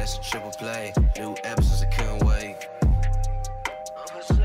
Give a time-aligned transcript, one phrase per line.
[0.00, 0.92] that's a triple play.
[1.18, 2.56] New episodes, I couldn't wait.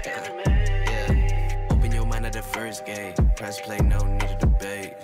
[0.03, 3.15] Yeah, open your mind at the first gate.
[3.37, 4.95] Press play, no need to debate.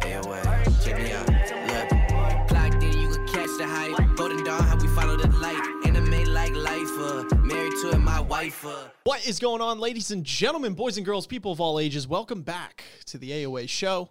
[0.00, 1.28] AOA, check me out.
[1.68, 4.16] Look, plugged in, you can catch the hype.
[4.16, 5.62] Golden Dawn, how we follow the light.
[5.86, 8.66] Anime like life, uh, married to my wife.
[8.66, 8.88] Uh.
[9.04, 12.08] What is going on, ladies and gentlemen, boys and girls, people of all ages?
[12.08, 14.10] Welcome back to the AOA show.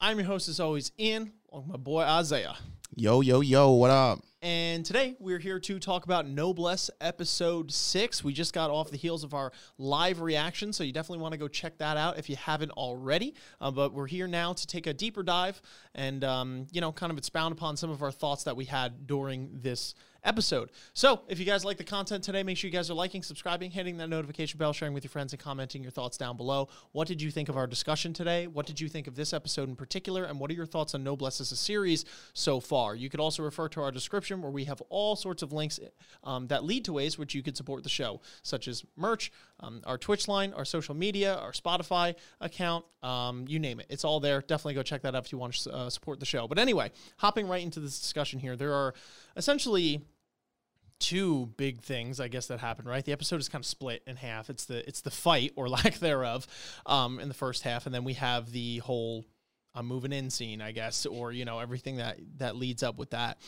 [0.00, 2.56] I'm your host, as always, Ian, along with my boy Isaiah.
[2.96, 4.20] Yo, yo, yo, what up?
[4.40, 8.22] And today we're here to talk about Noblesse episode six.
[8.22, 11.38] We just got off the heels of our live reaction, so you definitely want to
[11.38, 13.34] go check that out if you haven't already.
[13.60, 15.60] Uh, but we're here now to take a deeper dive
[15.96, 19.08] and, um, you know, kind of expound upon some of our thoughts that we had
[19.08, 20.70] during this episode.
[20.92, 23.70] So, if you guys like the content today, make sure you guys are liking, subscribing,
[23.70, 26.68] hitting that notification bell, sharing with your friends, and commenting your thoughts down below.
[26.92, 28.46] What did you think of our discussion today?
[28.46, 30.24] What did you think of this episode in particular?
[30.24, 32.94] And what are your thoughts on Noblesse as a series so far?
[32.94, 35.78] You could also refer to our description where we have all sorts of links
[36.22, 39.30] um, that lead to ways which you could support the show, such as merch,
[39.60, 43.86] um, our Twitch line, our social media, our Spotify account, um, you name it.
[43.90, 44.40] It's all there.
[44.40, 46.48] Definitely go check that out if you want to uh, support the show.
[46.48, 48.94] But anyway, hopping right into this discussion here, there are
[49.36, 50.02] essentially
[51.00, 53.04] two big things I guess that happened, right?
[53.04, 54.50] The episode is kind of split in half.
[54.50, 56.46] It's the it's the fight or lack thereof
[56.86, 59.24] um, in the first half, and then we have the whole
[59.74, 63.10] I'm moving in scene, I guess, or you know everything that that leads up with
[63.10, 63.38] that.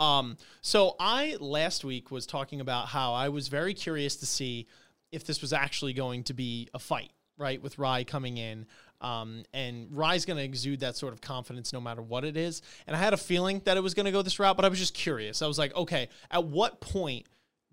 [0.00, 4.66] Um, so I last week was talking about how I was very curious to see
[5.10, 7.60] if this was actually going to be a fight, right?
[7.62, 8.66] With Rai coming in.
[9.00, 12.62] Um, and Rai's going to exude that sort of confidence no matter what it is.
[12.86, 14.68] And I had a feeling that it was going to go this route, but I
[14.68, 15.40] was just curious.
[15.40, 17.26] I was like, okay, at what point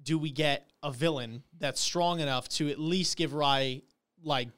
[0.04, 3.84] do we get a villain that's strong enough to at least give Rai,
[4.24, 4.50] like,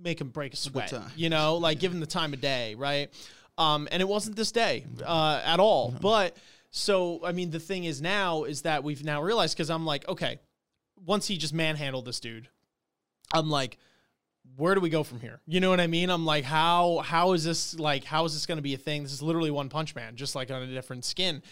[0.00, 0.90] make him break a sweat?
[1.16, 3.10] You know, like give him the time of day, right?
[3.58, 5.94] Um, and it wasn't this day uh, at all.
[6.00, 6.36] But
[6.70, 10.06] so, I mean, the thing is now is that we've now realized because I'm like,
[10.08, 10.38] okay,
[11.04, 12.48] once he just manhandled this dude,
[13.32, 13.78] I'm like,
[14.56, 15.40] where do we go from here?
[15.46, 16.10] You know what I mean?
[16.10, 19.02] I'm like, how how is this like how is this going to be a thing?
[19.02, 21.42] This is literally One Punch Man, just like on a different skin.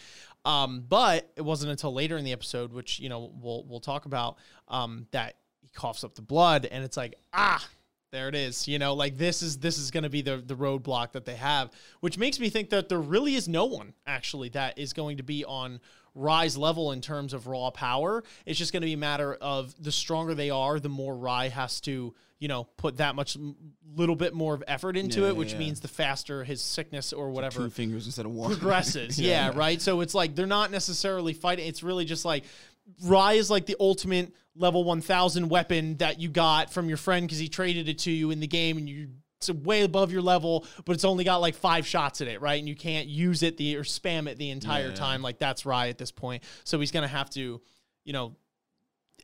[0.45, 4.07] Um, but it wasn't until later in the episode, which you know we'll we'll talk
[4.07, 4.37] about,
[4.69, 7.67] um, that he coughs up the blood, and it's like ah.
[8.13, 8.69] There it is.
[8.69, 11.35] You know, like this is this is going to be the the roadblock that they
[11.35, 15.17] have, which makes me think that there really is no one actually that is going
[15.17, 15.81] to be on
[16.15, 18.23] Rai's level in terms of raw power.
[18.47, 21.49] It's just going to be a matter of the stronger they are, the more Rai
[21.49, 23.37] has to, you know, put that much
[23.97, 25.59] little bit more of effort into Yeah, it, which yeah.
[25.59, 28.51] means the faster his sickness or whatever Two fingers instead of one.
[28.51, 29.21] progresses.
[29.21, 29.81] yeah, right.
[29.81, 31.67] So it's like they're not necessarily fighting.
[31.67, 32.45] It's really just like
[33.05, 37.39] Rai is like the ultimate level 1000 weapon that you got from your friend because
[37.39, 39.09] he traded it to you in the game and you.
[39.49, 42.59] It's way above your level, but it's only got like five shots in it, right?
[42.59, 44.95] And you can't use it the or spam it the entire Yeah.
[44.95, 45.23] time.
[45.23, 46.43] Like that's Rai at this point.
[46.65, 47.61] So he's gonna have to,
[48.05, 48.37] you know,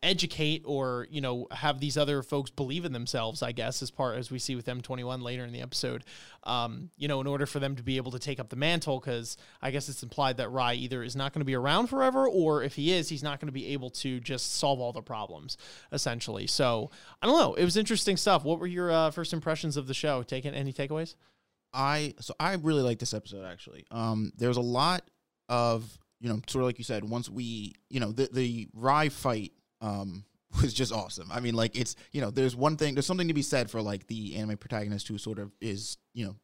[0.02, 4.16] educate or you know have these other folks believe in themselves i guess as part
[4.16, 6.04] as we see with m21 later in the episode.
[6.44, 8.98] Um, you know in order for them to be able to take up the mantle
[8.98, 12.26] because i guess it's implied that Rai either is not going to be around forever
[12.26, 15.02] or if he is he's not going to be able to just solve all the
[15.02, 15.58] problems
[15.92, 16.46] essentially.
[16.46, 16.90] So
[17.20, 17.54] i don't know.
[17.54, 18.44] It was interesting stuff.
[18.44, 20.22] What were your uh, first impressions of the show?
[20.22, 21.14] Taking any takeaways?
[21.72, 23.86] I so I really like this episode actually.
[23.90, 25.02] Um, there's a lot
[25.48, 29.08] of you know, sort of like you said, once we you know the the Rai
[29.08, 30.24] fight um
[30.62, 31.30] was just awesome.
[31.30, 33.80] I mean, like it's you know, there's one thing, there's something to be said for
[33.80, 36.36] like the anime protagonist who sort of is you know.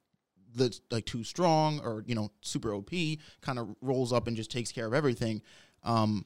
[0.54, 2.90] the like too strong or you know super op
[3.40, 5.42] kind of rolls up and just takes care of everything
[5.82, 6.24] um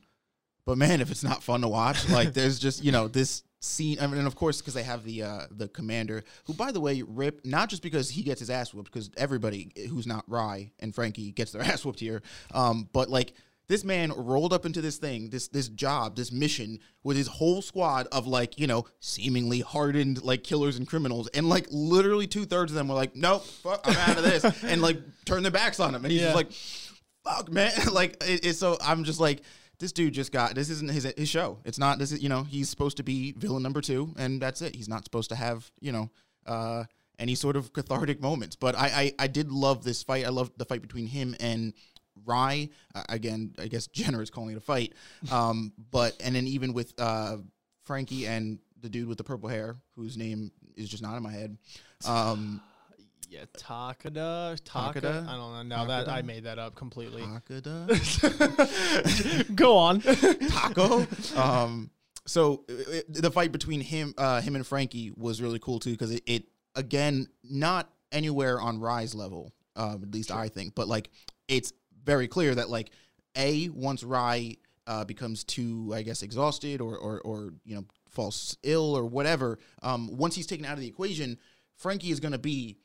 [0.65, 3.99] but man if it's not fun to watch like there's just you know this scene
[4.01, 6.81] I mean, and of course because they have the uh the commander who by the
[6.81, 10.73] way rip not just because he gets his ass whooped because everybody who's not Rai
[10.79, 12.23] and frankie gets their ass whooped here
[12.55, 13.35] um but like
[13.71, 17.63] this man rolled up into this thing this this job this mission with his whole
[17.63, 21.29] squad of like you know seemingly hardened like killers and criminals.
[21.29, 24.45] And like literally two-thirds of them were like nope fuck, i'm out of this.
[24.65, 26.05] And like turn their backs on him.
[26.05, 26.33] And he's Yeah.
[26.33, 26.53] just like
[27.25, 27.71] fuck man.
[27.93, 29.43] Like it, it's so i'm just like
[29.79, 31.59] this dude just got this isn't his his show.
[31.65, 34.61] It's not this is you know he's supposed to be villain number two and that's
[34.63, 34.75] it.
[34.75, 36.11] He's not supposed to have you know
[36.45, 36.85] uh
[37.21, 38.57] any sort of cathartic moments.
[38.57, 40.27] But i i, I did love this fight.
[40.27, 41.73] I loved the fight between him and
[42.25, 44.95] Rai, uh, again, I guess Jenner is calling it a fight.
[45.31, 47.39] Um, but and then even with uh,
[47.85, 51.33] Frankie and the dude with the purple hair, whose name is just not in my
[51.33, 51.57] head.
[52.07, 52.61] Um,
[53.29, 55.29] yeah takada taka Takada?
[55.29, 57.87] i don't know now that i made that up completely Takada?
[59.55, 60.01] go on
[60.49, 61.07] taco.
[61.37, 61.91] um,
[62.27, 66.13] so uh, the fight between him, uh, him and Frankie was really cool too because
[66.13, 66.45] it, it
[66.77, 71.11] again not anywhere on Rai's level, um, at least I think, but like
[71.49, 71.73] it's
[72.05, 72.91] very clear that like
[73.37, 78.57] a once Rai uh, becomes too, I guess, exhausted or or, or you know falls
[78.63, 79.59] ill or whatever.
[79.83, 81.39] Um, once he's taken out of the equation,
[81.77, 82.77] Frankie is going to be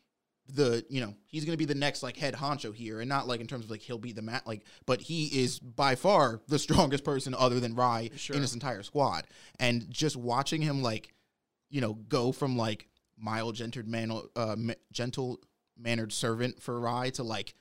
[0.48, 3.28] the you know he's going to be the next like head honcho here and not
[3.28, 6.40] like in terms of like he'll be the mat like but he is by far
[6.48, 8.36] the strongest person other than Rai Sure.
[8.36, 9.26] in his entire squad
[9.60, 11.16] and just watching him like
[11.72, 14.56] you know go from like mild gendered man uh
[14.92, 15.40] gentle
[15.80, 17.56] mannered servant for Rai to like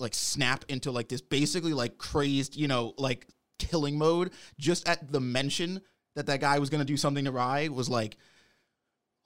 [0.00, 3.26] like snap into like this basically like crazed you know like
[3.58, 5.80] killing mode just at the mention
[6.14, 8.16] that that guy was going to do something to Rai was like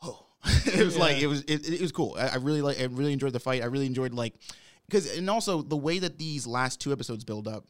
[0.03, 0.27] oh.
[0.67, 2.17] It was like it was it, it was cool.
[2.19, 3.63] I, I really like I really enjoyed the fight.
[3.63, 4.35] I really enjoyed like
[4.89, 7.67] because and also the way that these last two episodes build up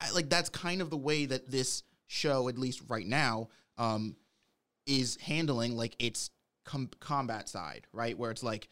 [0.00, 3.48] I, like that's kind of the way that this show at least right now
[3.78, 4.16] um
[4.86, 6.30] is handling like its
[6.64, 8.18] com- combat side right?
[8.18, 8.68] Where it's like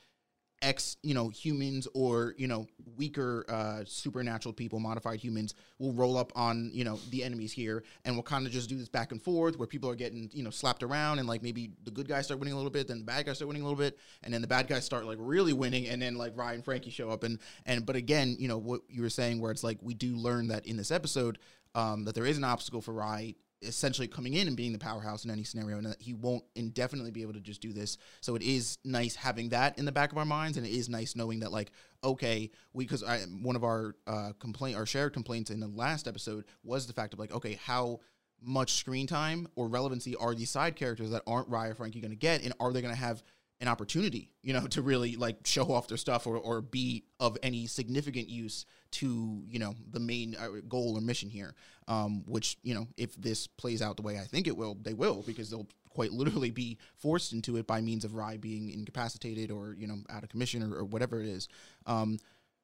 [0.63, 2.67] ex you know humans or you know
[2.97, 7.85] weaker uh supernatural people modified humans will roll up on you know the enemies here
[8.05, 10.43] and we'll kind of just do this back and forth where people are getting you
[10.43, 12.99] know slapped around and like maybe the good guys start winning a little bit then
[12.99, 15.19] the bad guys start winning a little bit and then the bad guys start like
[15.21, 18.59] really winning and then like Ryan Frankie show up and and but again you know
[18.59, 21.39] what you were saying where it's like we do learn that in this episode
[21.75, 23.37] um that there is an obstacle for Rai
[23.67, 27.23] essentially coming in and being the powerhouse in any scenario and he won't indefinitely be
[27.23, 27.99] able to just do this.
[28.21, 30.89] So it is nice having that in the back of our minds and it is
[30.89, 31.71] nice knowing that like
[32.05, 33.05] okay we because
[33.41, 37.13] one of our uh complaint our shared complaints in the last episode was the fact
[37.13, 38.01] of like okay how
[38.43, 42.17] much screen time or relevancy are these side characters that aren't Raya Frankie going to
[42.17, 43.23] get and are they going to have
[43.61, 47.39] an opportunity you know to really like show off their stuff or, or be of
[47.43, 51.55] any significant use to you know the main uh, goal or mission here.
[51.89, 54.93] Um, which you know if this plays out the way i think it will they
[54.93, 59.51] will because they'll quite literally be forced into it by means of Rai being incapacitated
[59.51, 61.49] or you know out of commission or, or whatever it is.
[61.87, 62.19] Um,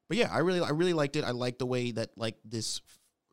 [0.09, 1.25] but yeah i really i really liked it.
[1.25, 2.83] I like the way that like this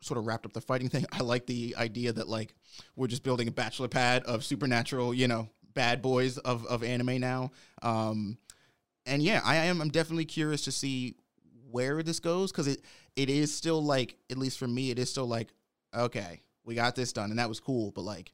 [0.01, 1.05] sort of wrapped up the fighting thing.
[1.11, 2.55] I like the idea that like
[2.95, 7.19] we're just building a bachelor pad of supernatural you know bad boys of, of anime
[7.19, 7.51] now.
[7.81, 8.37] Um,
[9.09, 11.15] and yeah i am i'm definitely curious to see
[11.71, 12.81] where this goes because it
[13.15, 15.49] it is still like at least for me it is still like
[15.95, 18.31] okay we got this done and that was cool but like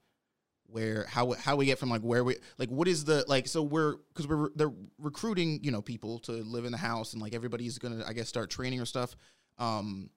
[0.68, 3.62] where how how we get from like where we like what is the like so
[3.62, 7.34] we're because we're they're recruiting you know people to live in the house and like
[7.34, 9.16] everybody's gonna i guess start training or stuff.
[9.58, 10.10] Um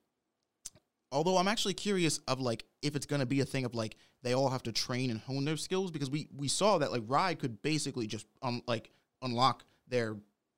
[1.12, 4.34] although i'm actually curious of like if it's gonna be a thing of like they
[4.34, 7.34] all have to train and hone their skills because we we saw that like Rai
[7.34, 8.90] could basically just um like
[9.22, 10.16] unlock their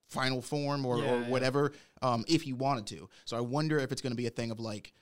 [0.08, 1.28] final form or, Yeah, or yeah.
[1.28, 4.50] whatever um if he wanted to so i wonder if it's gonna be a thing
[4.50, 4.92] of like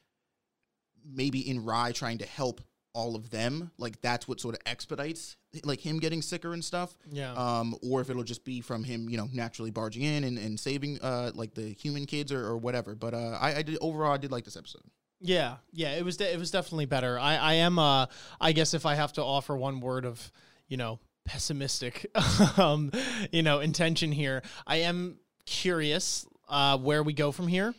[1.11, 2.61] maybe in Rai trying to help
[2.95, 6.97] all of them, like that's what sort of expedites like him getting sicker and stuff.
[7.11, 7.33] Yeah.
[7.35, 10.59] Um, or if it'll just be from him, you know, naturally barging in and, and
[10.59, 12.95] saving uh like the human kids or, or whatever.
[12.95, 14.83] But uh I, I did overall I did like this episode.
[15.21, 17.19] Yeah, yeah, it was de- it was definitely better.
[17.19, 18.07] I I am uh
[18.41, 20.31] I guess if I have to offer one word of,
[20.69, 22.07] you know, pessimistic
[22.57, 22.93] um
[23.33, 27.75] you know, intention here, I am curious uh where we go from here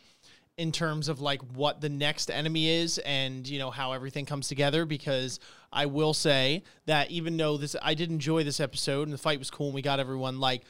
[0.58, 4.46] in terms of like what the next enemy is and you know how everything comes
[4.46, 5.40] together because
[5.72, 9.38] I will say that even though this I did enjoy this episode and the fight
[9.38, 10.62] was cool and we got everyone like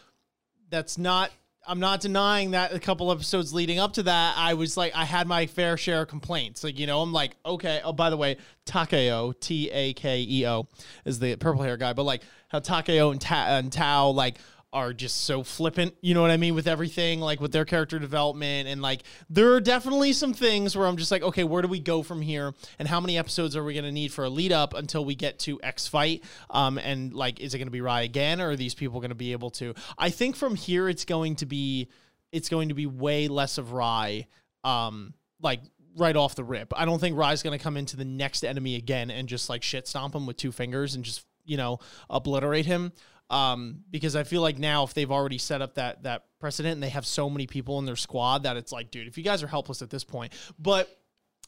[0.69, 1.33] that's not
[1.67, 5.05] I'm not denying that a couple episodes leading up to that, I was like, I
[5.05, 6.65] had my fair share of complaints.
[6.65, 7.81] Like, you know, I'm like, okay.
[7.85, 10.67] Oh, by the way, Takeo, T A K E O,
[11.05, 11.93] is the purple hair guy.
[11.93, 14.39] But like, how Takeo and, Ta- and Tao like
[14.73, 15.95] are just so flippant.
[16.01, 19.53] You know what I mean with everything, like with their character development, and like there
[19.53, 22.55] are definitely some things where I'm just like, okay, where do we go from here,
[22.79, 25.15] and how many episodes are we going to need for a lead up until we
[25.15, 26.23] get to X fight?
[26.51, 29.11] Um, and like, is it going to be Rai again, or are these people going
[29.11, 29.75] to be able to?
[29.99, 31.89] I think from here it's going to be,
[32.33, 34.29] it's going to be way less of Rai.
[34.63, 35.61] Um, like
[35.97, 36.73] right off the rip.
[36.77, 39.63] I don't think Rai's going to come into the next enemy again and just like
[39.63, 42.93] shit stomp him with two fingers and just you know obliterate him.
[43.31, 46.83] Um, because I feel like now if they've already set up that that precedent and
[46.83, 49.43] they have so many people in their squad that it's like, dude, if you guys
[49.43, 51.01] are helpless at this point, but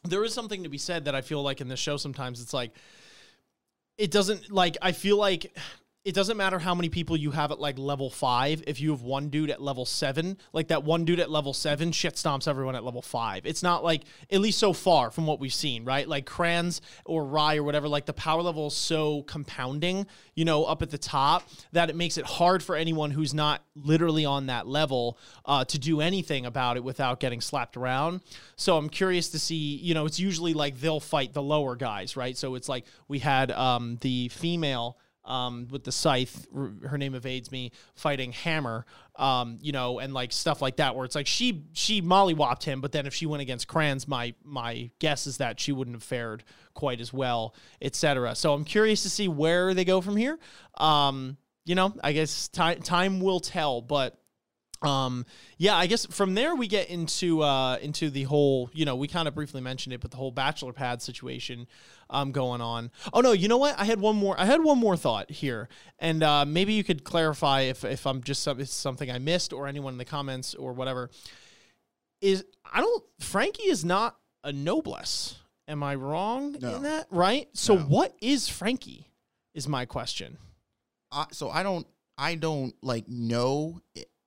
[0.05, 2.53] there is something to be said that I feel like in this show sometimes it's
[2.53, 2.73] like
[3.99, 5.57] it doesn't like I feel like
[6.05, 8.65] it doesn't matter how many people you have at like level five.
[8.67, 11.93] If you have one dude at level seven, like that one dude at level seven
[11.93, 13.47] shit stomps everyone at level five.
[13.47, 16.09] It's not like, at least so far from what we've seen, right?
[16.09, 20.65] Like Kranz or Rai or whatever, like the power level is so compounding, you know,
[20.65, 24.47] up at the top that it makes it hard for anyone who's not literally on
[24.47, 28.23] that level uh, to do anything about it without getting slapped around.
[28.57, 32.17] So I'm curious to see, you know, it's usually like they'll fight the lower guys,
[32.17, 32.37] right?
[32.37, 36.47] So it's like we had um, the female um, with the scythe.
[36.53, 37.73] Her name evades me.
[37.95, 38.87] Fighting Hammer,
[39.17, 42.81] um, you know, and like stuff like that, where it's like she she mollywopped him,
[42.81, 46.03] but then if she went against Kranz, my my guess is that she wouldn't have
[46.03, 48.35] fared quite as well, etc.
[48.35, 50.39] So I'm curious to see where they go from here.
[50.79, 54.19] Um, you know, I guess time time will tell, but
[54.83, 55.25] um
[55.59, 59.09] yeah i guess from there we get into uh into the whole you know we
[59.09, 61.67] kind of briefly mentioned it but the whole bachelor pad situation
[62.13, 62.91] um going on.
[63.13, 63.77] Oh no you know what?
[63.79, 65.69] I had one more i had one more thought here.
[65.99, 69.67] And uh maybe you could clarify if if i'm just some, something i missed or
[69.67, 71.11] anyone in the comments or whatever.
[72.21, 75.37] Is i don't frankie is not a noblesse.
[75.69, 76.77] Am i wrong No.
[76.77, 77.07] in that?
[77.11, 77.49] Right?
[77.55, 77.83] So No.
[77.83, 79.09] what is frankie
[79.55, 80.39] is my question.
[81.11, 81.87] I, so I don't
[82.19, 83.81] I don't like know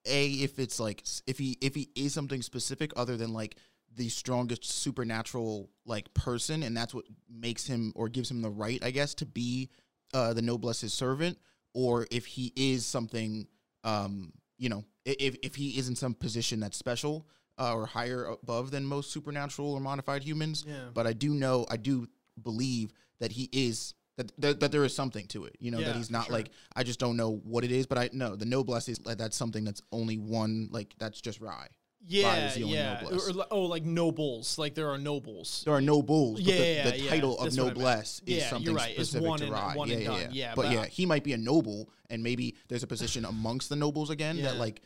[0.08, 3.56] a if it's like if he if he is something specific other than like
[3.96, 8.84] the strongest supernatural like person and that's what makes him or gives him the right
[8.84, 9.70] I guess to be
[10.14, 11.38] uh the noblesse's servant
[11.74, 13.48] or if he is something
[13.84, 18.26] um you know if if he is in some position that's special uh, or higher
[18.26, 20.90] above than most supernatural or modified humans Yeah.
[20.94, 22.08] but I do know I do
[22.42, 25.86] believe that he is that, that, that there is something to it you know Yeah,
[25.88, 26.34] that he's not sure.
[26.34, 29.18] like I just don't know what it is, but I know the noblesse is like,
[29.18, 31.68] that's something that's only one like that's just Rai.
[32.08, 33.00] Yeah, yeah.
[33.02, 33.30] noblesse.
[33.30, 34.58] Or, or, oh, like nobles.
[34.58, 35.64] Like there are nobles.
[35.66, 37.78] There are nobles, but Yeah, the, yeah, the yeah, title of that's what I meant.
[37.78, 38.90] noblesse is Yeah, something you're right.
[38.98, 39.76] It's specific one to and- Rai.
[39.76, 40.28] one yeah, yeah, yeah.
[40.32, 43.70] Yeah, but, but yeah, he might be a noble, and maybe there's a position amongst
[43.70, 44.82] the nobles again that like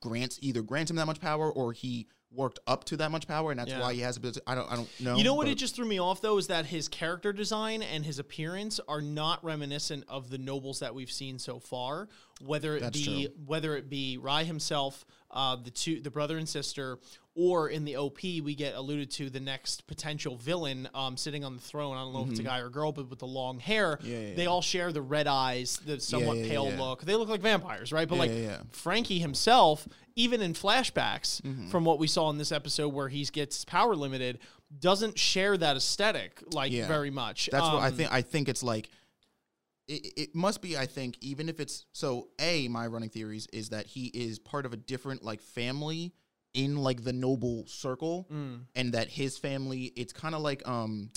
[0.00, 3.50] grants either grants him that much power or he worked up to that much power,
[3.50, 3.80] and that's Yeah.
[3.80, 4.38] why he has a bit.
[4.46, 5.16] I don't, I don't know.
[5.16, 5.48] You know what?
[5.48, 9.02] It just threw me off though is that his character design and his appearance are
[9.02, 12.08] not reminiscent of the nobles that we've seen so far.
[12.40, 13.34] Whether it be true.
[13.44, 16.98] whether it be Rai himself, uh, the two the brother and sister,
[17.34, 21.54] or in the OP we get alluded to the next potential villain um, sitting on
[21.56, 21.96] the throne.
[21.96, 24.06] I don't know if it's a guy or girl, but with the long hair, Mm-hmm.
[24.06, 24.48] Yeah, yeah, they yeah.
[24.48, 27.02] all share the red eyes, the somewhat pale look.
[27.02, 28.08] They look like vampires, right?
[28.08, 28.30] But like.
[28.72, 31.68] Frankie himself, even in flashbacks Mm-hmm.
[31.70, 34.38] from what we saw in this episode where he gets power limited,
[34.80, 36.86] doesn't share that aesthetic like Yeah.
[36.88, 37.48] very much.
[37.52, 38.12] That's what I Um, think.
[38.12, 38.88] I think it's like
[39.88, 40.76] it, it must be.
[40.76, 42.28] I think even if it's so.
[42.40, 46.12] A my running theories is that he is part of a different like family
[46.54, 48.66] in like the noble circle, Mm.
[48.74, 49.92] and that his family.
[49.96, 51.10] It's kind of like um.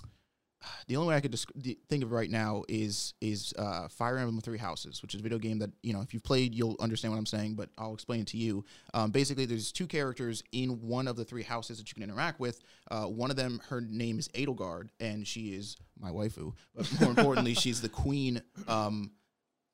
[0.87, 4.39] The only way I could desc- think of right now is is uh, Fire Emblem
[4.41, 7.13] Three Houses, which is a video game that you know if you've played you'll understand
[7.13, 8.63] what I'm saying, but I'll explain it to you.
[8.93, 12.39] Um, basically, there's two characters in one of the three houses that you can interact
[12.39, 12.61] with.
[12.89, 16.53] Uh, one of them, her name is Edelgard, and she is my waifu.
[16.75, 19.11] But more importantly, she's the queen um,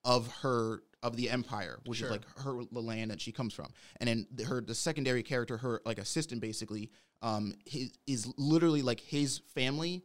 [0.04, 2.08] of her of the empire, which Sure.
[2.08, 3.68] is like her the land that she comes from.
[4.00, 8.82] And then the, her the secondary character, her like assistant, basically, um, his, is literally
[8.82, 10.04] like his family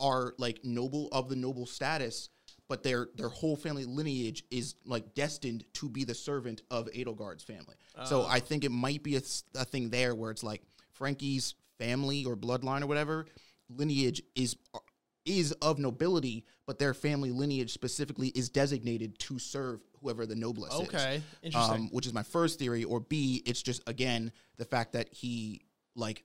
[0.00, 2.28] are like noble of the noble status,
[2.68, 7.42] but their their whole family lineage is like destined to be the servant of Edelgard's
[7.44, 7.76] family.
[8.04, 12.36] so I think it might be a thing there where it's like Frankie's family or
[12.36, 13.26] bloodline or whatever
[13.68, 14.56] lineage is
[15.26, 20.72] is of nobility, but their family lineage specifically is designated to serve whoever the noblesse
[20.72, 21.74] is Okay, interesting.
[21.74, 22.84] um, which is my first theory.
[22.84, 25.60] Or B, it's just again the fact that he
[25.94, 26.24] like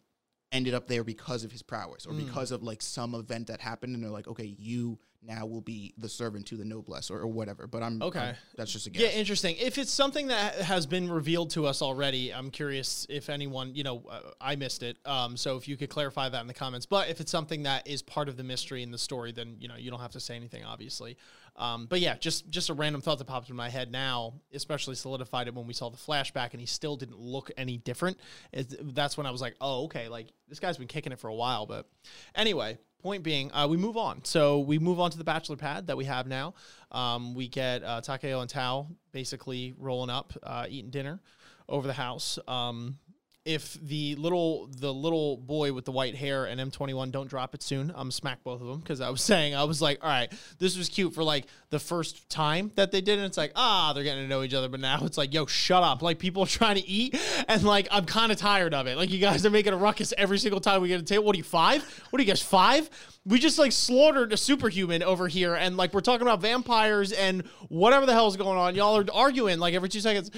[0.55, 2.25] ended up there because of his prowess or Hmm.
[2.25, 4.97] because of like some event that happened, and they're like, okay, you
[5.27, 7.65] now will be the servant to the noblesse or, or whatever.
[7.65, 8.19] But I'm Okay.
[8.19, 9.01] I'm- that's just a guess.
[9.01, 9.55] Yeah, interesting.
[9.57, 13.81] If it's something that has been revealed to us already, I'm curious if anyone, you
[13.83, 14.97] know, uh, I missed it.
[15.03, 16.85] Um, so if you could clarify that in the comments.
[16.85, 19.67] But if it's something that is part of the mystery in the story, then you
[19.67, 21.17] know you don't have to say anything, obviously.
[21.57, 24.95] Um, but yeah, just just a random thought that popped in my head now, especially
[24.95, 28.17] solidified it when we saw the flashback, and he still didn't look any different.
[28.51, 31.33] That's when I was like, oh, okay, like this guy's been kicking it for a
[31.33, 31.65] while.
[31.65, 31.87] But
[32.35, 34.23] anyway, point being, uh, we move on.
[34.25, 36.55] So we move on to the bachelor pad that we have now.
[36.91, 41.21] Um, we get uh, Takeo and Tao basically rolling up, uh, eating dinner
[41.69, 42.37] over the house.
[42.47, 42.97] Um,
[43.45, 47.61] if the little the little boy with the white hair and M21 don't drop it
[47.61, 50.31] soon, I'm smack both of them because I was saying I was like, all right,
[50.57, 53.23] this was cute for like the first time that they did it.
[53.23, 55.83] It's like ah, they're getting to know each other, but now it's like, yo, shut
[55.83, 56.01] up!
[56.01, 57.15] Like people are trying to eat,
[57.47, 58.97] and like I'm kind of tired of it.
[58.97, 61.23] Like you guys are making a ruckus every single time we get a table.
[61.23, 61.83] What are you five?
[62.09, 62.89] What are you guys five?
[63.27, 67.43] We just like slaughtered a superhuman over here, and like we're talking about vampires and
[67.69, 68.73] whatever the hell's going on.
[68.73, 70.31] Y'all are arguing like every two seconds.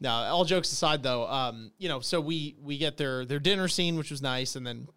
[0.00, 3.68] No, all jokes aside, though, um, you know, so we we get their their dinner
[3.68, 4.88] scene, which was nice, and then,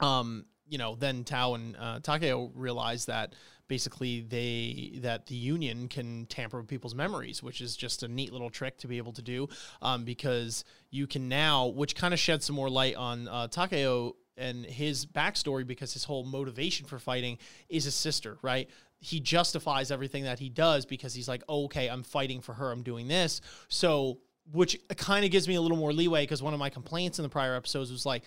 [0.00, 3.34] um, you know, then Tao and uh, Takeo realize that
[3.68, 8.32] basically they that the union can tamper with people's memories, which is just a neat
[8.32, 9.48] little trick to be able to do,
[9.80, 14.14] um, because you can now, which kind of sheds some more light on uh, Takeo
[14.36, 18.68] and his backstory because his whole motivation for fighting is his sister, right?
[18.98, 22.70] He justifies everything that he does because he's like, oh, okay, I'm fighting for her,
[22.70, 23.40] I'm doing this.
[23.68, 24.18] So,
[24.50, 27.22] which kind of gives me a little more leeway because one of my complaints in
[27.22, 28.22] the prior episodes was like,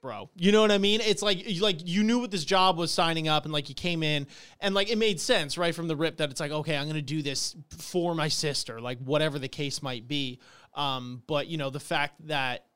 [0.00, 0.30] bro.
[0.34, 1.00] You know what I mean?
[1.00, 3.74] It's like you like you knew what this job was signing up and like you
[3.74, 4.26] came in
[4.60, 6.94] and like it made sense right from the rip that it's like okay, I'm going
[6.94, 10.40] to do this for my sister, like whatever the case might be.
[10.74, 12.66] Um but you know, the fact that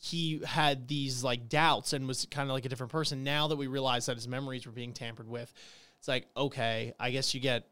[0.00, 3.56] he had these like doubts and was kind of like a different person now that
[3.56, 5.52] we realize that his memories were being tampered with.
[5.98, 7.68] It's like, okay, I guess you get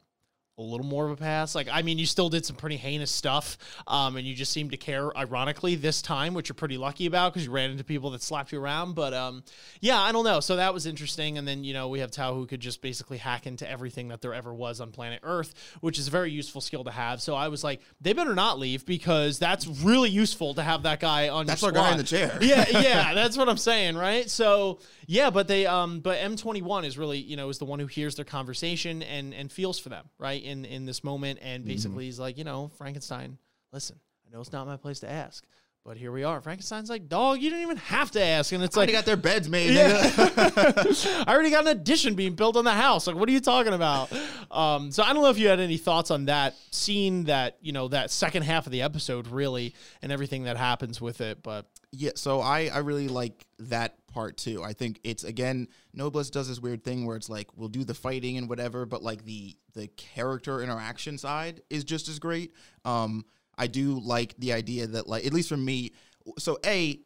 [0.58, 1.54] a little more of a pass.
[1.54, 4.72] Like, I mean, you still did some pretty heinous stuff, um, and you just seemed
[4.72, 8.10] to care, ironically, this time, which you're pretty lucky about because you ran into people
[8.10, 8.94] that slapped you around.
[8.94, 9.44] But um,
[9.80, 10.40] yeah, I don't know.
[10.40, 11.38] So that was interesting.
[11.38, 14.20] And then, you know, we have Tao who could just basically hack into everything that
[14.20, 17.22] there ever was on planet Earth, which is a very useful skill to have.
[17.22, 20.98] So I was like, they better not leave because that's really useful to have that
[20.98, 22.36] guy on That's your our guy in the chair.
[22.40, 24.28] yeah, yeah, that's what I'm saying, right?
[24.28, 27.86] So yeah, but they um but M21 is really, you know, is the one who
[27.86, 30.42] hears their conversation and and feels for them, right?
[30.48, 33.38] In in this moment and basically he's like, you know, Frankenstein,
[33.72, 35.44] listen, I know it's not my place to ask,
[35.84, 36.40] but here we are.
[36.40, 38.52] Frankenstein's like, dog, you didn't even have to ask.
[38.52, 39.74] And it's Like, like they got their beds made.
[39.74, 40.10] yeah.
[40.16, 43.06] I already got an addition being built on the house.
[43.06, 44.10] Like, what are you talking about?
[44.50, 47.72] Um, so I don't know if you had any thoughts on that scene, that you
[47.72, 51.42] know, that second half of the episode, really, and everything that happens with it.
[51.42, 54.62] But Yeah, so I I really like that part too.
[54.62, 57.95] I think it's again Noblesse does this weird thing where it's like we'll do the
[57.95, 62.52] fighting and whatever, but like the the character interaction side is just as great.
[62.85, 63.25] Um
[63.57, 65.92] I do like the idea that like at least for me
[66.38, 67.00] so A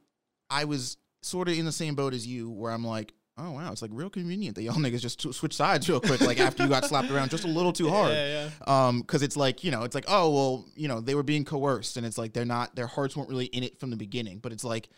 [0.51, 3.73] I was sort of in the same boat as you where I'm like Oh wow,
[3.73, 6.69] it's like real convenient that y'all niggas just switch sides real quick, like after you
[6.69, 8.12] got slapped around just a little too hard.
[8.12, 8.87] Yeah, yeah.
[8.87, 11.45] Um, because it's like you know, it's like oh well, you know, they were being
[11.45, 14.39] coerced, and it's like they're not, their hearts weren't really in it from the beginning.
[14.39, 14.91] But it's like,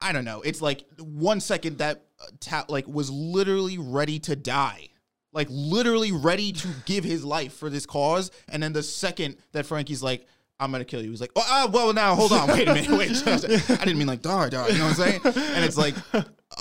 [0.00, 4.36] I don't know, it's like one second that uh, ta- like was literally ready to
[4.36, 4.88] die,
[5.32, 9.66] like literally ready to give his life for this cause, and then the second that
[9.66, 10.26] Frankie's like.
[10.58, 11.10] I'm gonna kill you.
[11.10, 13.10] He's like, oh, ah, well, now hold on, wait a minute, wait.
[13.28, 13.36] I
[13.84, 14.68] didn't mean like die, die.
[14.68, 15.20] You know what I'm saying?
[15.22, 15.94] And it's like,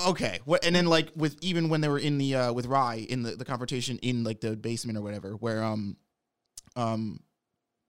[0.08, 0.66] okay, what?
[0.66, 3.32] And then like with even when they were in the uh with Rai in the
[3.32, 5.98] the confrontation in like the basement or whatever, where um
[6.76, 7.20] um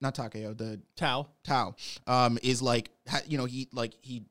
[0.00, 1.28] not Takeo, the Tao.
[1.44, 1.74] Tao,
[2.06, 4.24] um, is like, ha, you know, he like he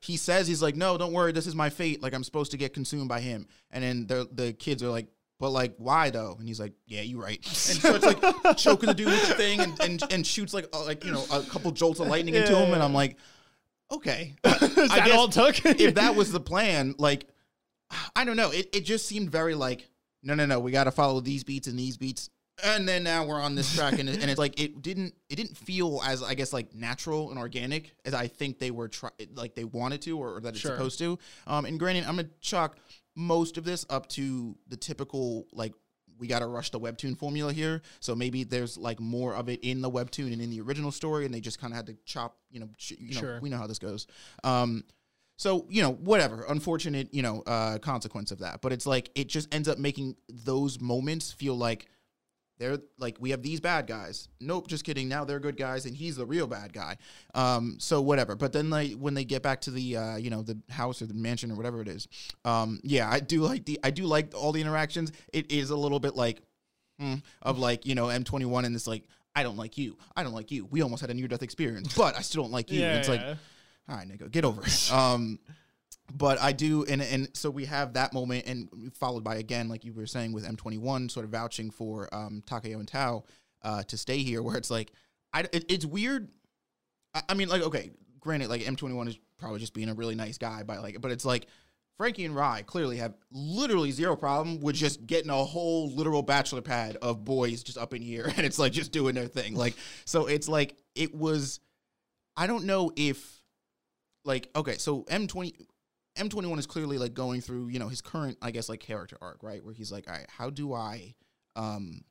[0.00, 2.02] he says he's like, no, don't worry, this is my fate.
[2.02, 3.46] Like I'm supposed to get consumed by him.
[3.70, 6.36] And then the the kids are like, but like, why though?
[6.38, 7.40] And he's like, yeah, you're right.
[7.44, 10.84] And starts like choking the dude with the thing and and, and shoots like uh,
[10.84, 12.72] like you know a couple jolts of lightning into him.
[12.72, 13.18] And I'm like,
[13.96, 15.64] okay, Is that guess all took?
[15.64, 17.26] if that was the plan, like
[18.16, 19.88] I don't know, it, it just seemed very like
[20.22, 22.30] no no no, we got to follow these beats and these beats,
[22.62, 25.36] and then now we're on this track, and, it- and it's like it didn't it
[25.36, 29.10] didn't feel as I guess like natural and organic as I think they were try
[29.34, 30.72] like they wanted to or, or that it's Sure.
[30.72, 31.18] supposed to.
[31.46, 32.76] Um, and granted, I'm gonna chalk
[33.16, 35.72] most of this up to the typical like.
[36.18, 39.60] We got to rush the webtoon formula here, so maybe there's like more of it
[39.62, 41.96] in the webtoon and in the original story, and they just kind of had to
[42.04, 43.38] chop, you know, ch- you know, Sure.
[43.42, 44.06] we know how this goes.
[44.44, 44.84] Um,
[45.36, 48.60] so, you know, whatever, unfortunate, you know, uh, consequence of that.
[48.60, 51.88] But it's like, it just ends up making those moments feel like
[52.58, 54.28] they're like, we have these bad guys.
[54.40, 55.08] Nope, just kidding.
[55.08, 56.96] Now they're good guys and he's the real bad guy.
[57.34, 58.36] Um, so whatever.
[58.36, 61.06] But then like when they get back to the, uh, you know, the house or
[61.06, 62.06] the mansion or whatever it is.
[62.44, 65.12] Um, yeah, I do like the, I do like all the interactions.
[65.32, 66.40] It is a little bit like,
[66.98, 69.04] hmm, of like, you know, M21 and it's like,
[69.36, 69.96] I don't like you.
[70.16, 70.64] I don't like you.
[70.66, 72.80] We almost had a near death experience, but I still don't like you.
[72.80, 73.20] Yeah, it's like,
[73.88, 74.90] all right, nigga, get over it.
[74.92, 75.40] Um,
[76.12, 79.84] but I do, and and so we have that moment, and followed by again, like
[79.84, 83.24] you were saying, with M21 sort of vouching for um, Takeo and Tao
[83.62, 84.92] uh, to stay here, where it's like,
[85.32, 86.28] I it, it's weird.
[87.14, 87.90] I, I mean, like, okay,
[88.20, 91.24] granted, like M21 is probably just being a really nice guy, by like, but it's
[91.24, 91.46] like.
[91.96, 96.60] Frankie and Rai clearly have literally zero problem with just getting a whole literal bachelor
[96.60, 99.54] pad of boys just up in here and it's like just doing their thing.
[99.54, 101.60] Like, so it's like, it was,
[102.36, 103.44] I don't know if
[104.24, 105.54] like okay so m20
[106.16, 109.42] m21 is clearly like going through you know his current i guess like character arc
[109.42, 109.64] right?
[109.64, 111.14] Where he's like all right how do i
[111.56, 112.02] um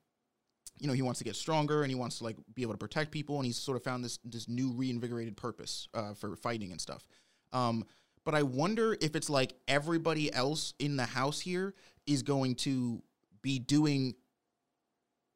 [0.80, 2.78] you know he wants to get stronger and he wants to like be able to
[2.78, 6.72] protect people and he's sort of found this this new reinvigorated purpose uh, for fighting
[6.72, 7.08] and stuff.
[7.52, 7.86] Um
[8.26, 11.74] but i wonder if it's like everybody else in the house here
[12.06, 13.02] is going to
[13.42, 14.16] be doing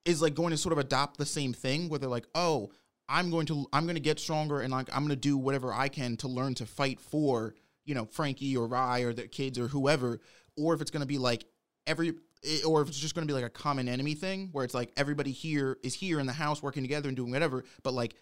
[0.06, 2.72] is like going to sort of adopt the same thing where they're like oh
[3.10, 5.74] i'm going to i'm going to get stronger and like i'm going to do whatever
[5.74, 7.54] i can to learn to fight for
[7.88, 10.20] you know frankie or Rai or the kids or whoever
[10.56, 11.46] or if it's going to be like
[11.88, 12.14] every
[12.46, 14.76] eh, or if it's just going to be like a common enemy thing where it's
[14.76, 18.14] like everybody here is here in the house working together and doing whatever but like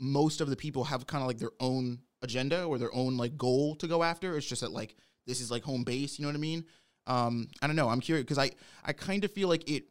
[0.00, 3.36] most of the people have kind of like their own agenda or their own like
[3.36, 6.18] goal to go after it's just that like this is like home base.
[6.18, 6.64] You know what I mean?
[7.06, 7.88] Um, I don't know.
[7.88, 8.52] I'm curious because I
[8.84, 9.84] I kind of feel like it.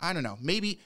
[0.00, 0.38] I don't know.
[0.40, 0.80] Maybe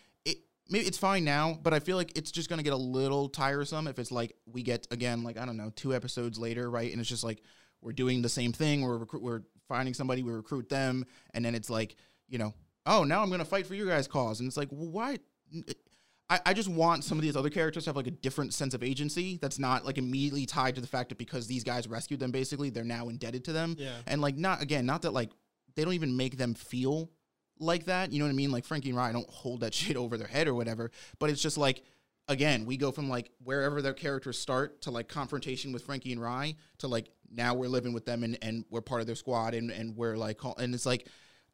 [0.68, 3.86] maybe it's fine now, but I feel like it's just gonna get a little tiresome
[3.86, 6.90] if it's like we get again like I don't know two episodes later, right?
[6.90, 7.42] And it's just like
[7.80, 8.82] we're doing the same thing.
[8.82, 11.96] We're recru- we're finding somebody, we recruit them, and then it's like
[12.28, 12.54] you know,
[12.86, 15.18] oh now I'm gonna fight for your guys' cause, and it's like well, why?
[16.28, 18.74] I, I just want some of these other characters to have like a different sense
[18.74, 22.18] of agency that's not like immediately tied to the fact that because these guys rescued
[22.18, 23.76] them, basically they're now indebted to them.
[23.78, 23.92] Yeah.
[24.06, 25.30] And like not again, not that like
[25.76, 27.10] they don't even make them feel
[27.58, 28.12] like that.
[28.12, 28.50] You know what I mean?
[28.50, 30.90] Like Frankie and Ryan don't hold that shit over their head or whatever.
[31.18, 31.82] But it's just like
[32.28, 36.20] again, we go from like wherever their characters start to like confrontation with Frankie and
[36.20, 39.54] Rai to like now we're living with them and, and we're part of their squad
[39.54, 41.06] and, and we're like and it's like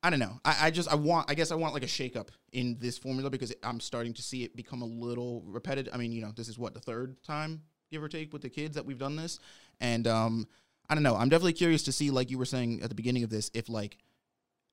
[0.03, 0.41] I don't know.
[0.45, 3.31] I, I just I want I guess I want like a shakeup in this formula
[3.31, 5.95] because I'm starting to see it become a little repetitive.
[5.95, 8.49] I mean, you know, this is what the third time give or take with the
[8.49, 9.39] kids that we've done this,
[9.81, 10.49] and um,
[10.89, 11.15] I don't know.
[11.15, 13.69] I'm definitely curious to see, like you were saying at the beginning of this, if
[13.69, 13.99] like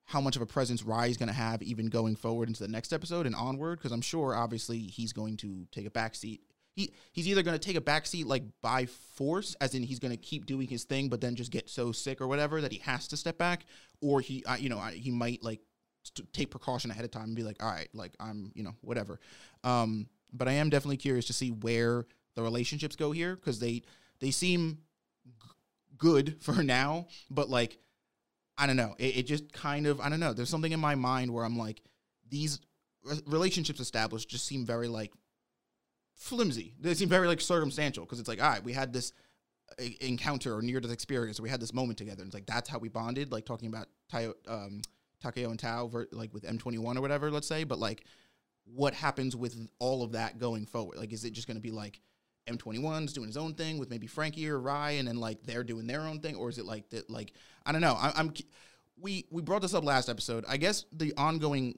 [0.09, 2.67] how much of a presence Rai is going to have even going forward into the
[2.67, 3.77] next episode and onward.
[3.77, 6.39] Because I'm sure, obviously, he's going to take a backseat.
[6.75, 10.09] He he's either going to take a backseat like by force, as in he's going
[10.09, 12.79] to keep doing his thing, but then just get so sick or whatever that he
[12.79, 13.67] has to step back,
[14.01, 15.59] or he, I, you know, I, he might like
[16.01, 18.73] st- take precaution ahead of time and be like, all right, like I'm, you know,
[18.81, 19.19] whatever.
[19.63, 23.83] Um, but I am definitely curious to see where the relationships go here because they
[24.21, 24.79] they seem
[25.23, 25.49] g-
[25.99, 27.77] good for now, but like
[28.59, 30.33] I don't know, it, it just kind of I don't know.
[30.33, 31.81] There's something in my mind where I'm like
[32.29, 32.59] these
[33.03, 35.11] re- relationships established just seem very like
[36.15, 36.73] flimsy.
[36.79, 39.13] They seem very like circumstantial because it's like, all right, we had this
[39.79, 42.21] uh, encounter or near death experience, or we had this moment together.
[42.21, 43.31] And it's like that's how we bonded.
[43.31, 44.81] Like talking about Tayo, um,
[45.21, 47.63] Takeo and Tao, like with M21 or whatever, let's say.
[47.63, 48.05] But like,
[48.65, 50.97] what happens with all of that going forward?
[50.97, 52.01] Like, is it just going to be like
[52.47, 55.87] M21's doing his own thing with maybe Frankie or Rai, and then like they're doing
[55.87, 57.09] their own thing, or is it like that?
[57.09, 57.33] Like,
[57.65, 57.93] I don't know.
[57.93, 58.33] I, I'm
[58.99, 60.45] we we brought this up last episode.
[60.47, 61.77] I guess the ongoing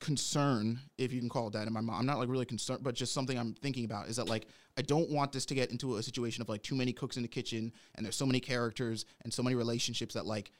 [0.00, 2.82] concern, if you can call it that, in my mind, I'm not like really concerned,
[2.82, 5.70] but just something I'm thinking about is that like I don't want this to get
[5.70, 8.40] into a situation of like too many cooks in the kitchen, and there's so many
[8.40, 10.50] characters and so many relationships that like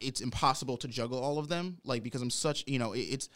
[0.00, 1.78] it's impossible to juggle all of them.
[1.84, 3.28] Like because I'm such, you know, it, it's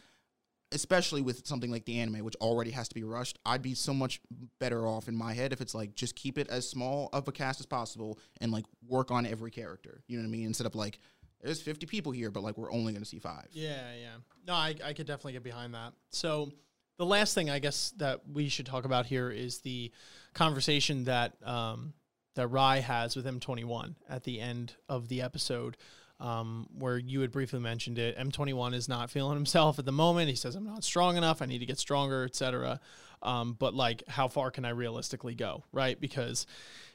[0.71, 3.39] especially with something like the anime, which already has to be rushed.
[3.45, 4.21] I'd be so much
[4.59, 7.31] better off in my head if it's like just keep it as small of a
[7.31, 10.03] cast as possible and like work on every character.
[10.07, 10.45] You know what I mean?
[10.45, 10.99] Instead of like
[11.41, 13.47] there's 50 people here, but like we're only going to see five.
[13.51, 14.15] Yeah, yeah.
[14.45, 15.93] No, I, I could definitely get behind that.
[16.09, 16.51] So,
[16.97, 19.89] the last thing I guess that we should talk about here is the
[20.33, 21.93] conversation that um,
[22.35, 25.77] that Rai has with M21 at the end of the episode,
[26.19, 28.17] um, where you had briefly mentioned it.
[28.17, 30.29] M21 is not feeling himself at the moment.
[30.29, 31.41] He says, "I'm not strong enough.
[31.41, 32.79] I need to get stronger, etc."
[33.21, 35.63] Um, but like, how far can I realistically go?
[35.71, 35.99] Right?
[35.99, 36.45] Because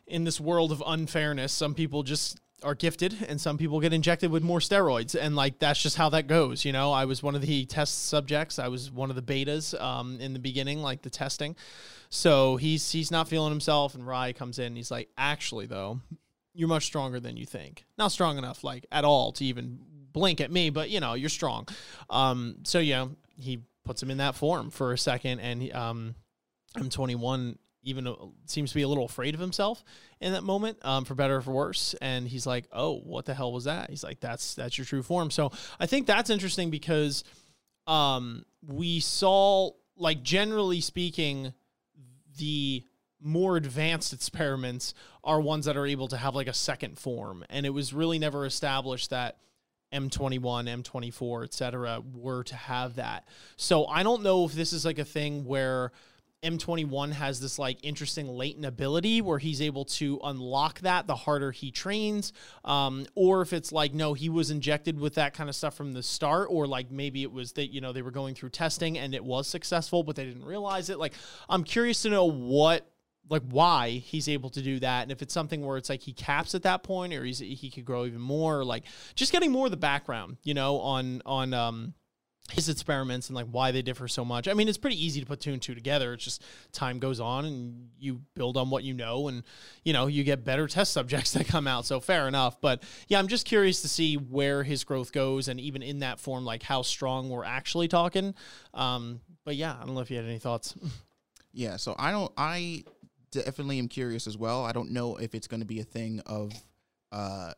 [0.07, 4.31] in this world of unfairness, some people just are gifted and some people get injected
[4.31, 7.35] with more steroids and like that's just how that goes you know i was one
[7.35, 11.03] of the test subjects i was one of the betas um, in the beginning like
[11.03, 11.55] the testing
[12.09, 16.01] so he's he's not feeling himself and Rai comes in and he's like actually though
[16.55, 19.79] you're much stronger than you think not strong enough like at all to even
[20.13, 21.67] blink at me but you know you're strong
[22.11, 26.15] um, so yeah he puts him in that form for a second and um,
[26.77, 28.15] M21 even
[28.47, 29.85] seems to be a little afraid of himself
[30.21, 31.95] in that moment, um, for better or for worse.
[32.01, 35.03] And he's like, "Oh, what the hell was that?" He's like, "That's that's your true
[35.03, 37.25] form." So I think that's interesting because
[37.87, 41.53] um, we saw, like, generally speaking,
[42.39, 42.83] the
[43.25, 47.67] more advanced experiments are ones that are able to have like a second form, and
[47.67, 49.39] it was really never established that.
[49.93, 50.41] M21,
[50.83, 53.29] M24, etc., were to have that.
[53.57, 55.93] So I don't know if this is like a thing where
[56.45, 61.51] M21 has this like interesting latent ability where he's able to unlock that the harder
[61.51, 62.33] he trains,
[62.65, 65.95] um, or if it's like no, he was injected with that kind of stuff from
[65.95, 68.99] the start, or like maybe it was that you know they were going through testing
[68.99, 70.99] and it was successful, but they didn't realize it.
[70.99, 71.15] Like
[71.49, 72.87] I'm curious to know what
[73.29, 76.13] like why he's able to do that and if it's something where it's like he
[76.13, 78.85] caps at that point or he's he could grow even more like
[79.15, 81.95] just getting more of the background you know on on um
[82.53, 84.49] his experiments and like why they differ so much.
[84.49, 86.13] I mean, it's pretty easy to put two and two together.
[86.13, 89.43] It's just time goes on and you build on what you know and
[89.83, 91.87] you know, you get better test subjects that come out.
[91.87, 92.61] So fair enough.
[92.61, 96.21] But yeah, I'm just curious to see where his growth goes and even in that
[96.21, 98.35] form, like how strong we're actually talking.
[98.75, 100.75] Um, but yeah, I don't know if you had any thoughts.
[101.57, 102.33] Yeah, so I don't.
[102.37, 102.83] I
[103.35, 104.65] definitely am curious as well.
[104.65, 106.53] I don't know if it's going to be a thing of,
[107.13, 107.53] uh,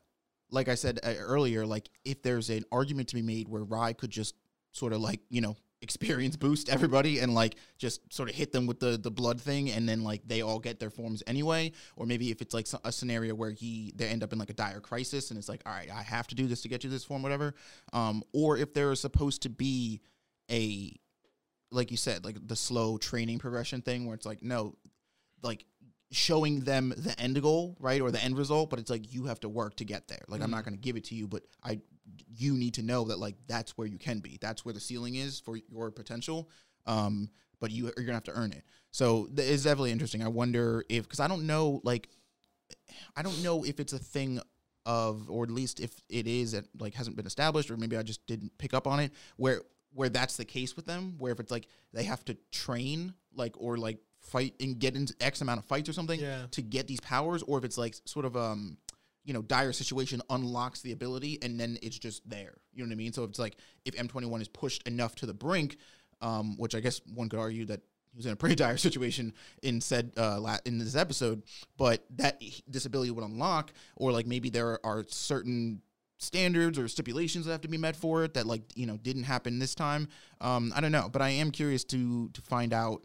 [0.50, 3.94] like I said uh, earlier, like if there's an argument to be made where Rai
[3.94, 4.34] could just
[4.76, 8.66] sort of like you know experience boost everybody and like just sort of hit them
[8.66, 12.06] with the the blood thing and then like they all get their forms anyway or
[12.06, 14.80] maybe if it's like a scenario where he they end up in like a dire
[14.80, 17.04] crisis and it's like all right I have to do this to get you this
[17.04, 17.54] form whatever
[17.92, 20.00] um or if there is supposed to be
[20.50, 20.92] a
[21.70, 24.74] like you said like the slow training progression thing where it's like no
[25.46, 25.64] like
[26.12, 29.40] showing them the end goal right or the end result but it's like you have
[29.40, 30.22] to work to get there.
[30.28, 31.80] Like i'm not going to give it to you but i
[32.36, 34.38] you need to know that like that's where you can be.
[34.40, 36.48] That's where the ceiling is for your potential
[36.86, 37.28] um
[37.60, 38.64] but you you're gonna have to earn it.
[38.90, 40.22] So th- it's definitely interesting.
[40.22, 42.08] I wonder if because i don't know like
[43.16, 44.40] i don't know if it's a thing
[44.84, 48.02] of or at least if it is that like hasn't been established or maybe i
[48.02, 49.60] just didn't pick up on it where
[49.92, 53.54] where that's the case with them where if it's like they have to train like
[53.58, 56.46] or like fight and get into x amount of fights or something Yeah.
[56.50, 58.76] to get these powers or if it's like sort of um
[59.24, 62.54] you know dire situation unlocks the ability and then it's just there.
[62.72, 63.12] You know what i mean?
[63.12, 65.76] So it's like if m21 is pushed enough to the brink
[66.22, 67.80] um which i guess one could argue that
[68.12, 71.42] he was in a pretty dire situation in said uh la- in this episode
[71.76, 75.82] but that he- this ability would unlock or like maybe there are certain
[76.18, 79.24] standards or stipulations that have to be met for it that like you know didn't
[79.24, 80.08] happen this time
[80.40, 81.08] um i don't know.
[81.12, 83.04] But i am curious to to find out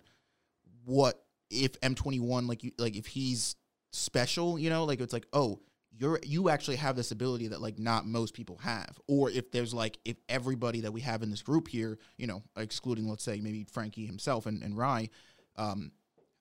[0.86, 3.56] what if M21 like you like if he's
[3.91, 5.60] special, you know, like it's like, oh,
[5.98, 9.00] you're you actually have this ability that like not most people have.
[9.08, 12.44] Or if there's like if everybody that we have in this group here, you know,
[12.58, 15.10] excluding let's say maybe Frankie himself and, and Rai,
[15.58, 15.91] um,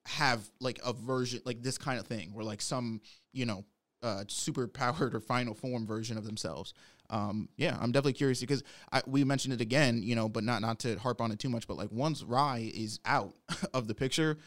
[0.07, 3.01] have like a version like this kind of thing where like some,
[3.33, 3.65] you know,
[4.03, 6.73] uh super powered or final form version of themselves.
[7.11, 10.63] Um, yeah, I'm definitely curious because I, we mentioned it again, you know, but not
[10.63, 11.67] not to harp on it too much.
[11.67, 13.35] But like once Rai is out
[13.75, 14.39] of the picture,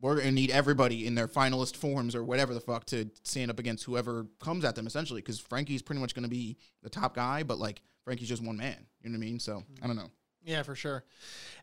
[0.00, 3.58] we're gonna need everybody in their finalist forms or whatever the fuck to stand up
[3.58, 5.20] against whoever comes at them essentially.
[5.20, 8.86] Because Frankie's pretty much gonna be the top guy, but like Frankie's just one man.
[9.02, 9.40] You know what I mean?
[9.40, 10.10] So I don't know.
[10.44, 11.04] Yeah, for sure.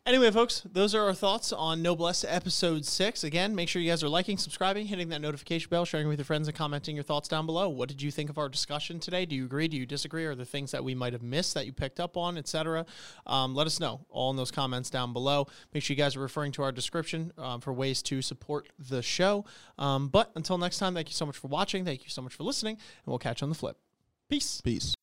[0.08, 3.24] Anyway, folks, those are our thoughts on Noblesse episode six.
[3.24, 6.26] Again, make sure you guys are liking, subscribing, hitting that notification bell, sharing with your
[6.26, 7.70] friends, and commenting your thoughts down below.
[7.70, 9.28] What did you think of our discussion today?
[9.28, 9.67] Do you agree?
[9.67, 10.26] Do you disagree?
[10.26, 12.88] Are there things that we might have missed that you picked up on, etc.?
[13.28, 15.46] Um, let us know all in those comments down below.
[15.72, 19.04] Make sure you guys are referring to our description um, for ways to support the
[19.04, 19.46] show.
[19.78, 21.86] Um, but until next time, thank you so much for watching.
[21.86, 23.78] Thank you so much for listening, and we'll catch you on the flip.
[24.28, 24.62] Peace.
[24.62, 24.96] Peace.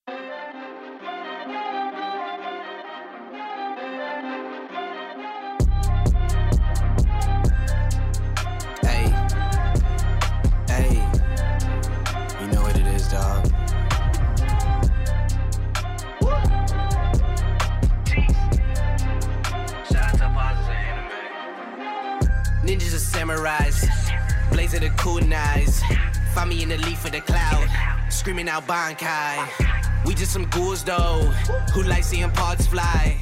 [27.05, 27.69] In the cloud,
[28.11, 30.05] screaming out Bankai.
[30.05, 31.21] We just some ghouls though,
[31.73, 33.17] who like seeing parts fly.